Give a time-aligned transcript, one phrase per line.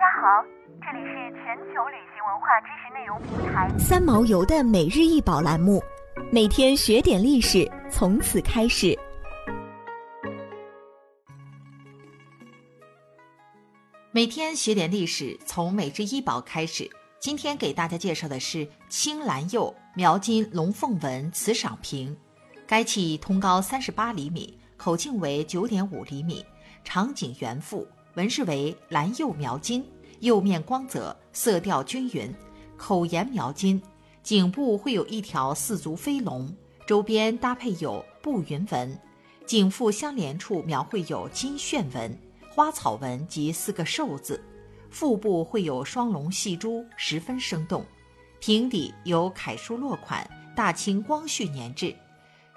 [0.00, 0.42] 家好，
[0.80, 5.82] 这里是全球旅行文化知识内容平台三毛游的每日一宝栏目，
[6.32, 8.98] 每天学点历史，从此开始。
[14.10, 16.88] 每天学点历史，从每日一宝开始。
[17.18, 22.16] 今天给大家介绍的是青蓝釉描金龙凤纹瓷赏瓶，
[22.66, 26.42] 该器通高三十八厘米，口径为九点五厘米，
[26.84, 29.84] 长颈圆腹，纹饰为蓝釉描金，
[30.20, 32.34] 釉面光泽，色调均匀，
[32.76, 33.80] 口沿描金，
[34.22, 36.52] 颈部会有一条四足飞龙，
[36.86, 38.98] 周边搭配有步云纹，
[39.46, 42.18] 颈腹相连处描绘有金旋纹。
[42.52, 44.42] 花草纹及四个寿字，
[44.90, 47.86] 腹部会有双龙戏珠，十分生动。
[48.40, 51.94] 瓶底有楷书落款，大清光绪年制。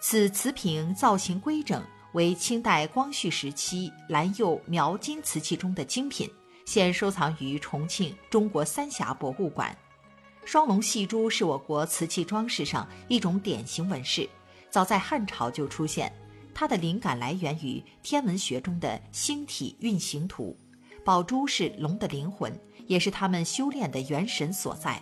[0.00, 6.30] 此瓷瓶造型规整，为清代光绪时期蓝釉描金瓷器中的精品，
[6.64, 9.76] 现收藏于重庆中国三峡博物馆。
[10.44, 14.28] 双龙戏珠是我国瓷器装饰上一种典型纹饰，
[14.70, 16.12] 早在汉朝就出现。
[16.54, 20.58] 它的灵感来源于天文学中的星体运行图，
[21.04, 25.00] 宝珠是龙的灵魂，也是他们修炼的元神所在。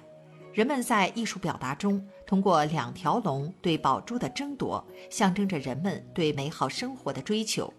[0.56, 7.70] 人们在艺术表达中，通过两条龙对宝珠的争夺，象征着人们对美好生活的追求。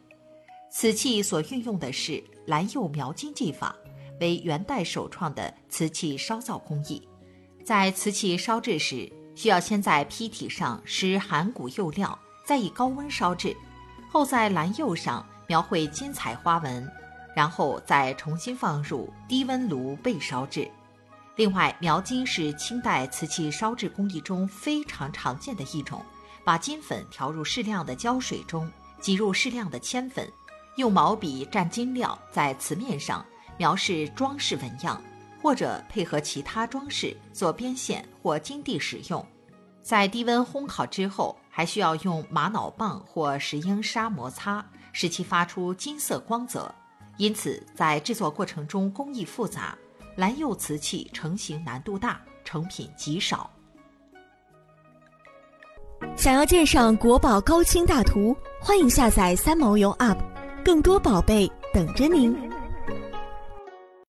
[0.70, 3.76] 此器所运用的是蓝釉描金技法，
[4.20, 7.02] 为元代首创的瓷器烧造工艺。
[7.66, 13.58] 在瓷器烧制时，需要先在坯体上施含钴釉料，再以高温烧制。
[14.08, 16.88] 后在蓝釉上描绘金彩花纹，
[17.36, 20.70] 然后再重新放入低温炉焙烧制。
[21.38, 26.04] 另外，描金是清代瓷器烧制工艺中非常常见的一种。
[26.44, 30.30] 把金粉调入适量的胶水中，挤入适量的铅粉，
[30.76, 35.02] 用毛笔蘸金料在瓷面上描示装饰纹样，
[35.42, 39.26] 或者配合其他装饰做边线或金地使用。
[39.82, 41.38] 在低温烘烤之后。
[41.50, 44.64] 还需要用玛瑙棒或石英砂摩擦，
[44.94, 46.72] 使其发出金色光泽。
[47.18, 49.76] 因此，在制作过程中工艺复杂，
[50.18, 53.48] 蓝釉瓷器成型难度大，成品极少。
[56.16, 60.18] 想要鉴赏国宝高清大图，欢迎下载三毛游 App，
[60.66, 62.36] 更多宝贝等着您。